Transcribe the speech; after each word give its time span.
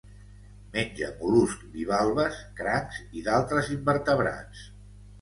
Menja 0.77 1.09
mol·luscs 1.19 1.69
bivalves, 1.75 2.41
crancs 2.63 3.01
i 3.23 3.27
d'altres 3.31 3.73
invertebrats. 3.81 4.69